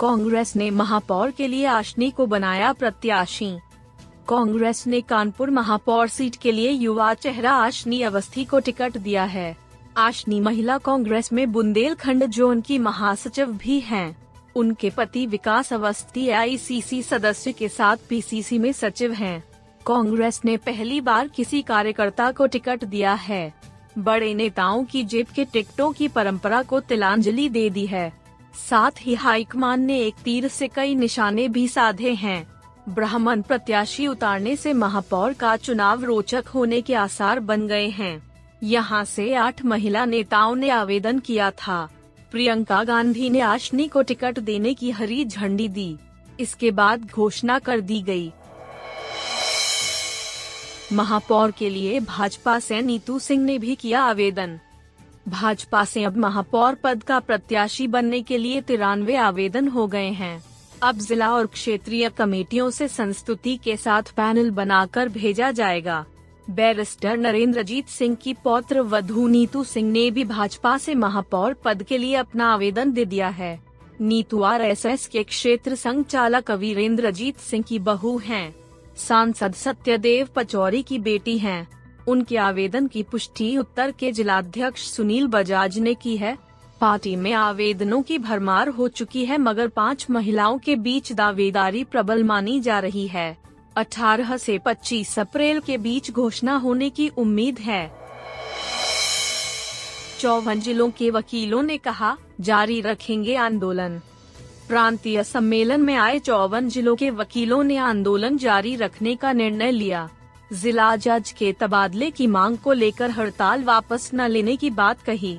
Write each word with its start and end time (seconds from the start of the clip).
कांग्रेस 0.00 0.56
ने 0.56 0.70
महापौर 0.70 1.30
के 1.30 1.46
लिए 1.46 1.64
आशनी 1.66 2.10
को 2.10 2.26
बनाया 2.26 2.72
प्रत्याशी 2.72 3.50
कांग्रेस 4.28 4.86
ने 4.86 5.00
कानपुर 5.00 5.50
महापौर 5.50 6.08
सीट 6.08 6.36
के 6.36 6.52
लिए 6.52 6.70
युवा 6.70 7.14
चेहरा 7.14 7.52
आशनी 7.52 8.02
अवस्थी 8.02 8.44
को 8.44 8.60
टिकट 8.60 8.96
दिया 8.96 9.24
है 9.24 9.56
आशनी 9.96 10.40
महिला 10.40 10.78
कांग्रेस 10.78 11.32
में 11.32 11.52
बुंदेलखंड 11.52 12.24
जोन 12.24 12.60
की 12.60 12.78
महासचिव 12.78 13.52
भी 13.52 13.80
हैं। 13.80 14.16
उनके 14.56 14.90
पति 14.90 15.26
विकास 15.26 15.72
अवस्थी 15.72 16.28
आईसीसी 16.30 17.02
सदस्य 17.02 17.52
के 17.52 17.68
साथ 17.68 17.96
पीसीसी 18.08 18.58
में 18.58 18.72
सचिव 18.72 19.12
हैं। 19.12 19.42
कांग्रेस 19.86 20.40
ने 20.44 20.56
पहली 20.56 21.00
बार 21.00 21.28
किसी 21.28 21.62
कार्यकर्ता 21.62 22.30
को 22.32 22.46
टिकट 22.46 22.84
दिया 22.84 23.14
है 23.14 23.52
बड़े 23.98 24.34
नेताओं 24.34 24.84
की 24.84 25.04
जेब 25.04 25.26
के 25.26 25.44
टिकटों 25.44 25.92
की 25.92 26.08
परंपरा 26.08 26.62
को 26.62 26.80
तिलांजलि 26.80 27.48
दे 27.48 27.68
दी 27.70 27.86
है 27.86 28.17
साथ 28.58 28.90
ही 29.00 29.14
हाईकमान 29.14 29.80
ने 29.80 30.00
एक 30.00 30.14
तीर 30.24 30.48
से 30.48 30.68
कई 30.68 30.94
निशाने 30.94 31.48
भी 31.48 31.68
साधे 31.68 32.12
हैं। 32.12 32.46
ब्राह्मण 32.88 33.42
प्रत्याशी 33.42 34.06
उतारने 34.06 34.56
से 34.56 34.72
महापौर 34.72 35.32
का 35.32 35.56
चुनाव 35.56 36.04
रोचक 36.04 36.44
होने 36.54 36.80
के 36.80 36.94
आसार 36.94 37.40
बन 37.40 37.66
गए 37.68 37.88
हैं। 37.88 38.22
यहाँ 38.62 39.04
से 39.04 39.34
आठ 39.34 39.64
महिला 39.64 40.04
नेताओं 40.04 40.54
ने 40.56 40.70
आवेदन 40.70 41.18
किया 41.18 41.50
था। 41.50 41.88
प्रियंका 42.30 42.84
गांधी 42.84 43.30
ने 43.30 43.40
आशनी 43.40 43.88
को 43.88 44.02
टिकट 44.02 44.38
देने 44.38 44.74
की 44.74 44.90
हरी 44.90 45.24
झंडी 45.24 45.68
दी। 45.68 45.96
इसके 46.40 46.70
बाद 46.70 47.04
घोषणा 47.04 47.58
कर 47.58 47.80
दी 47.80 48.00
गई। 48.02 48.32
महापौर 50.92 51.50
के 51.50 51.70
लिए 51.70 52.00
भाजपा 52.00 52.58
से 52.58 52.80
नीतू 52.82 53.18
सिंह 53.18 53.44
ने 53.44 53.58
भी 53.58 53.74
किया 53.74 54.02
आवेदन। 54.02 54.58
भाजपा 55.28 55.84
से 55.84 56.04
अब 56.04 56.16
महापौर 56.16 56.74
पद 56.74 57.02
का 57.02 57.18
प्रत्याशी 57.20 57.86
बनने 57.86 58.22
के 58.22 58.38
लिए 58.38 58.60
तिरानवे 58.60 59.16
आवेदन 59.16 59.68
हो 59.68 59.86
गए 59.86 60.10
हैं 60.10 60.42
अब 60.82 60.98
जिला 60.98 61.32
और 61.34 61.46
क्षेत्रीय 61.46 62.08
कमेटियों 62.08 62.70
से 62.70 62.88
संस्तुति 62.88 63.56
के 63.56 63.76
साथ 63.76 64.02
पैनल 64.16 64.50
बनाकर 64.50 65.08
भेजा 65.08 65.50
जाएगा 65.50 66.04
बैरिस्टर 66.50 67.16
नरेंद्रजीत 67.16 67.88
सिंह 67.88 68.14
की 68.14 68.34
पौत्र 68.34 68.80
वधु 68.80 69.26
नीतू 69.28 69.64
सिंह 69.64 69.90
ने 69.92 70.10
भी 70.10 70.24
भाजपा 70.24 70.76
से 70.78 70.94
महापौर 70.94 71.54
पद 71.54 71.82
के 71.82 71.98
लिए 71.98 72.14
अपना 72.14 72.52
आवेदन 72.52 72.92
दे 72.92 73.04
दिया 73.04 73.28
है 73.28 73.58
नीतू 74.00 74.44
एस 74.52 75.08
के 75.12 75.22
क्षेत्र 75.22 75.74
संचालक 75.74 76.50
वीरेंद्रजीत 76.50 77.38
सिंह 77.38 77.64
की 77.68 77.78
बहू 77.78 78.16
हैं। 78.18 78.54
सांसद 78.96 79.54
सत्यदेव 79.54 80.28
पचौरी 80.36 80.82
की 80.82 80.98
बेटी 80.98 81.38
हैं। 81.38 81.66
उनके 82.08 82.36
आवेदन 82.36 82.86
की 82.86 83.02
पुष्टि 83.02 83.56
उत्तर 83.56 83.90
के 83.90 84.12
जिलाध्यक्ष 84.12 84.82
सुनील 84.82 85.26
बजाज 85.26 85.78
ने 85.78 85.94
की 85.94 86.16
है। 86.16 86.38
पार्टी 86.80 87.16
में 87.16 87.32
आवेदनों 87.32 88.02
की 88.02 88.18
भरमार 88.18 88.68
हो 88.68 88.88
चुकी 88.88 89.24
है, 89.24 89.38
मगर 89.38 89.68
पाँच 89.68 90.06
महिलाओं 90.10 90.58
के 90.58 90.76
बीच 90.76 91.12
दावेदारी 91.12 91.84
प्रबल 91.84 92.24
मानी 92.24 92.60
जा 92.60 92.78
रही 92.78 93.06
है। 93.08 93.38
18 93.76 94.36
से 94.36 94.58
25 94.58 95.18
अप्रैल 95.18 95.60
के 95.60 95.78
बीच 95.78 96.10
घोषणा 96.10 96.56
होने 96.56 96.90
की 96.90 97.08
उम्मीद 97.08 97.58
है। 97.58 97.90
चौवन 100.20 100.60
जिलों 100.60 100.90
के 100.90 101.10
वकीलों 101.10 101.62
ने 101.62 101.76
कहा, 101.76 102.16
जारी 102.40 102.80
रखेंगे 102.80 103.36
आंदोलन। 103.36 104.00
प्रांतीय 104.68 105.24
सम्मेलन 105.24 105.80
में 105.80 105.96
आए 105.96 106.18
चौवन 106.18 106.68
जिलों 106.68 106.96
के 106.96 107.10
वकीलों 107.10 107.64
ने 107.64 107.76
आंदोलन 107.76 108.38
जारी 108.38 108.76
रखने 108.76 109.16
का 109.16 109.32
निर्णय 109.32 109.70
लिया। 109.70 110.08
जिला 110.52 110.94
जज 110.96 111.30
के 111.30 111.52
तबादले 111.52 112.10
की 112.10 112.26
मांग 112.26 112.56
को 112.58 112.72
लेकर 112.72 113.10
हड़ताल 113.10 113.64
वापस 113.64 114.10
न 114.14 114.26
लेने 114.28 114.56
की 114.56 114.70
बात 114.70 115.02
कही। 115.02 115.38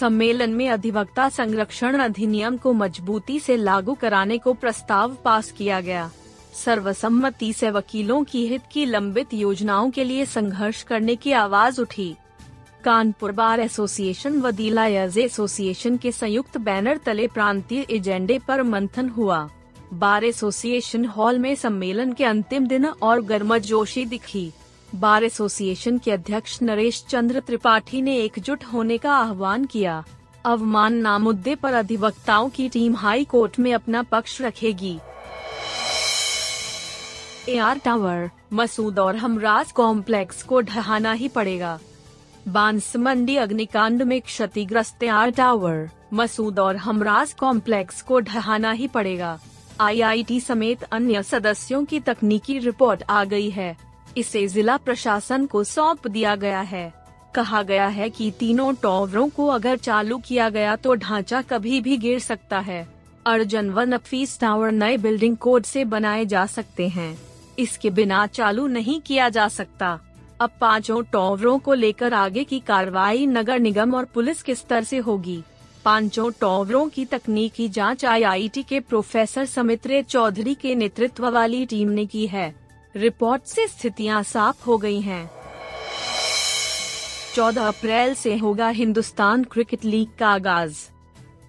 सम्मेलन 0.00 0.50
में 0.50 0.68
अधिवक्ता 0.70 1.28
संरक्षण 1.28 1.98
अधिनियम 1.98 2.56
को 2.56 2.72
मजबूती 2.72 3.38
से 3.40 3.56
लागू 3.56 3.94
कराने 3.94 4.38
को 4.38 4.52
प्रस्ताव 4.52 5.16
पास 5.24 5.50
किया 5.50 5.80
गया। 5.80 6.10
सर्वसम्मति 6.54 7.52
से 7.52 7.70
वकीलों 7.70 8.22
की 8.24 8.46
हित 8.46 8.62
की 8.72 8.84
लंबित 8.84 9.34
योजनाओं 9.34 9.90
के 9.90 10.04
लिए 10.04 10.26
संघर्ष 10.26 10.82
करने 10.82 11.16
की 11.16 11.32
आवाज़ 11.32 11.80
उठी। 11.80 12.14
कानपुर 12.84 13.32
बार 13.32 13.60
एसोसिएशन 13.60 14.40
व 14.40 14.50
दिलायज 14.50 15.18
एसोसिएशन 15.18 15.96
के 15.96 16.12
संयुक्त 16.12 16.58
बैनर 16.58 16.96
तले 16.96 17.26
प्रांतीय 17.26 17.86
एजेंडे 17.90 18.38
पर 18.38 18.62
मंथन 18.62 19.08
हुआ। 19.08 19.48
बार 19.92 20.24
एसोसिएशन 20.24 21.04
हॉल 21.04 21.38
में 21.38 21.54
सम्मेलन 21.54 22.12
के 22.12 22.24
अंतिम 22.24 22.66
दिन 22.66 22.86
और 22.86 23.20
गर्मजोशी 23.22 24.04
दिखी। 24.04 24.52
बार 24.94 25.24
एसोसिएशन 25.24 25.98
के 25.98 26.10
अध्यक्ष 26.10 26.62
नरेश 26.62 27.04
चंद्र 27.08 27.40
त्रिपाठी 27.40 28.02
ने 28.02 28.16
एकजुट 28.16 28.64
होने 28.64 28.98
का 28.98 29.14
आह्वान 29.14 29.64
किया। 29.64 30.04
अवमानना 30.44 31.18
मुद्दे 31.18 31.54
पर 31.54 31.72
अधिवक्ताओं 31.72 32.48
की 32.48 32.68
टीम 32.68 32.96
हाई 32.96 33.24
कोर्ट 33.24 33.58
में 33.58 33.72
अपना 33.74 34.02
पक्ष 34.02 34.40
रखेगी। 34.42 34.98
एआर 37.48 37.78
टावर 37.78 38.30
मसूद 38.52 38.98
और 38.98 39.16
हमराज 39.16 39.72
कॉम्प्लेक्स 39.72 40.42
को 40.42 40.60
ढहाना 40.60 41.12
ही 41.12 41.28
पड़ेगा। 41.28 41.78
बाँस 42.48 42.96
मंडी 42.96 43.36
अग्निकांड 43.36 44.02
में 44.02 44.20
क्षतिग्रस्त 44.20 45.02
एआर 45.02 45.30
टावर 45.30 45.88
मसूद 46.12 46.58
और 46.58 46.76
हमराज 46.76 47.32
कॉम्प्लेक्स 47.32 48.02
को 48.02 48.20
ढहाना 48.20 48.72
ही 48.72 48.88
पड़ेगा। 48.88 49.38
आईआईटी 49.80 50.38
समेत 50.40 50.82
अन्य 50.82 51.22
सदस्यों 51.22 51.84
की 51.84 52.00
तकनीकी 52.00 52.58
रिपोर्ट 52.58 53.02
आ 53.10 53.22
गई 53.24 53.50
है। 53.50 53.76
इसे 54.16 54.46
जिला 54.48 54.76
प्रशासन 54.76 55.46
को 55.46 55.64
सौंप 55.64 56.06
दिया 56.06 56.34
गया 56.36 56.60
है। 56.60 56.92
कहा 57.34 57.62
गया 57.62 57.86
है 57.86 58.08
कि 58.10 58.30
तीनों 58.30 58.72
टॉवरों 58.74 59.28
को 59.28 59.46
अगर 59.46 59.76
चालू 59.76 60.18
किया 60.18 60.48
गया 60.48 60.76
तो 60.76 60.94
ढांचा 60.94 61.42
कभी 61.42 61.80
भी 61.80 61.96
गिर 61.96 62.18
सकता 62.18 62.58
है। 62.58 62.86
अर्जन 63.26 63.70
व 63.70 63.80
नफीस 63.80 64.38
टावर 64.40 64.72
नए 64.72 64.96
बिल्डिंग 64.96 65.36
कोड 65.36 65.62
से 65.62 65.84
बनाए 65.84 66.24
जा 66.24 66.46
सकते 66.46 66.88
हैं। 66.88 67.16
इसके 67.58 67.90
बिना 67.90 68.26
चालू 68.26 68.66
नहीं 68.66 69.00
किया 69.00 69.28
जा 69.28 69.48
सकता। 69.48 69.98
अब 70.40 70.50
पाँचों 70.60 71.02
टॉवरों 71.02 71.58
को 71.58 71.74
लेकर 71.74 72.14
आगे 72.14 72.44
की 72.44 72.58
कार्रवाई 72.60 73.26
नगर 73.26 73.58
निगम 73.58 73.94
और 73.94 74.04
पुलिस 74.04 74.42
के 74.42 74.54
स्तर 74.54 74.84
से 74.84 74.98
होगी। 74.98 75.42
पाँचों 75.84 76.30
टॉवरों 76.40 76.88
की 76.88 77.04
तकनीकी 77.04 77.68
जाँच 77.68 78.04
आईआईटी 78.04 78.62
के 78.62 78.80
प्रोफेसर 78.80 79.44
समित्रे 79.44 80.02
चौधरी 80.02 80.54
के 80.54 80.74
नेतृत्व 80.74 81.28
वाली 81.28 81.66
टीम 81.66 81.88
ने 81.88 82.06
की 82.06 82.26
है। 82.26 82.54
रिपोर्ट 82.96 83.42
से 83.42 83.68
स्थितियाँ 83.68 84.22
साफ़ 84.22 84.64
हो 84.64 84.78
गई 84.78 85.00
हैं। 85.00 85.30
14 87.34 87.68
अप्रैल 87.68 88.14
से 88.14 88.36
होगा 88.36 88.68
हिंदुस्तान 88.68 89.44
क्रिकेट 89.44 89.84
लीग 89.84 90.08
का 90.18 90.28
आगाज़। 90.28 90.76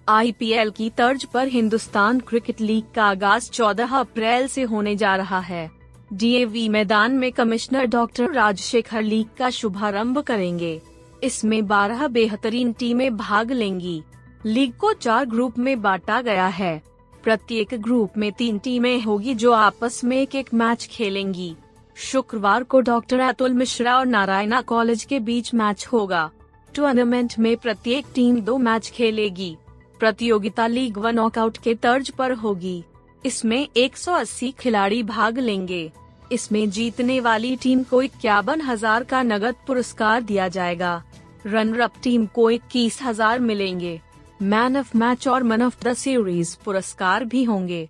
आईपीएल 0.08 0.70
की 0.70 0.90
तर्ज 0.90 1.24
पर 1.24 1.48
हिंदुस्तान 1.48 2.20
क्रिकेट 2.20 2.60
लीग 2.60 2.84
का 2.94 3.04
आगाज़ 3.04 3.50
14 3.50 3.98
अप्रैल 3.98 4.46
से 4.46 4.62
होने 4.62 4.96
जा 4.96 5.16
रहा 5.16 5.40
है। 5.40 5.70
डीएवी 6.12 6.68
मैदान 6.68 7.12
में 7.12 7.32
कमिश्नर 7.32 7.84
डॉक्टर 7.84 8.32
राजशेखर 8.32 9.02
लीग 9.02 9.26
का 9.38 9.50
शुभारंभ 9.50 10.18
करेंगे। 10.18 10.80
इसमें 11.24 11.66
12 11.66 12.06
बेहतरीन 12.08 12.72
टीमें 12.72 13.16
भाग 13.16 13.52
लेंगी। 13.52 14.02
लीग 14.46 14.72
को 14.72 14.92
चार 14.92 15.24
ग्रुप 15.24 15.58
में 15.58 15.80
बांटा 15.82 16.20
गया 16.22 16.46
है। 16.46 16.82
प्रत्येक 17.24 17.68
ग्रुप 17.74 18.16
में 18.18 18.30
तीन 18.32 18.58
टीमें 18.58 19.02
होगी 19.02 19.34
जो 19.34 19.52
आपस 19.52 20.02
में 20.04 20.16
एक 20.16 20.34
एक 20.34 20.52
मैच 20.54 20.86
खेलेंगी। 20.86 21.54
शुक्रवार 21.96 22.62
को 22.62 22.80
डॉक्टर 22.80 23.20
अतुल 23.20 23.52
मिश्रा 23.52 23.96
और 23.98 24.06
नारायणा 24.06 24.60
कॉलेज 24.62 25.04
के 25.04 25.20
बीच 25.20 25.52
मैच 25.54 25.86
होगा। 25.92 26.30
टूर्नामेंट 26.74 27.38
में 27.38 27.56
प्रत्येक 27.56 28.06
टीम 28.14 28.40
दो 28.40 28.58
मैच 28.58 28.90
खेलेगी। 28.90 29.56
प्रतियोगिता 30.00 30.66
लीग 30.66 30.98
वन 30.98 31.14
नॉकआउट 31.14 31.58
के 31.58 31.74
तर्ज 31.74 32.10
पर 32.10 32.32
होगी। 32.34 32.82
इसमें 33.24 33.66
180 33.66 34.52
खिलाड़ी 34.52 35.02
भाग 35.02 35.38
लेंगे। 35.38 35.90
इसमें 36.32 36.68
जीतने 36.70 37.20
वाली 37.20 37.56
टीम 37.56 37.82
को 37.82 38.02
इक्यावन 38.02 38.60
हज़ार 38.60 39.04
का 39.04 39.22
नगद 39.22 39.54
पुरस्कार 39.66 40.22
दिया 40.22 40.48
जाएगा। 40.48 41.02
रनर 41.46 41.80
अप 41.80 41.92
टीम 42.02 42.26
को 42.26 42.50
इक्कीस 42.50 43.02
हज़ार 43.02 43.38
मिलेंगे। 43.40 44.00
मैन 44.44 44.76
ऑफ़ 44.76 44.96
मैच 44.96 45.28
और 45.28 45.42
मैन 45.42 45.62
ऑफ़ 45.62 45.84
द 45.84 45.94
सीरीज़ 45.94 46.56
पुरस्कार 46.64 47.24
भी 47.24 47.44
होंगे। 47.44 47.88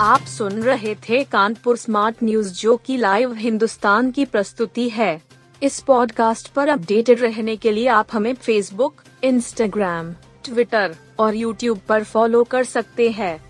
आप 0.00 0.20
सुन 0.20 0.52
रहे 0.52 0.94
थे 0.94 1.24
कानपुर 1.24 1.76
स्मार्ट 1.76 2.16
न्यूज़ 2.22 2.52
जो 2.52 2.76
की 2.76 2.96
लाइव 2.96 3.34
हिंदुस्तान 3.34 4.10
की 4.10 4.24
प्रस्तुति 4.24 4.88
है। 4.88 5.22
इस 5.62 5.80
पॉडकास्ट 5.80 6.48
पर 6.48 6.68
अपडेटेड 6.68 7.20
रहने 7.20 7.56
के 7.56 7.72
लिए 7.72 7.88
आप 7.88 8.08
हमें 8.12 8.34
फेसबुक 8.34 8.94
इंस्टाग्राम 9.24 10.12
ट्विटर 10.44 10.96
और 11.18 11.34
यूट्यूब 11.34 11.80
पर 11.88 12.04
फॉलो 12.04 12.44
कर 12.44 12.64
सकते 12.64 13.10
हैं। 13.10 13.49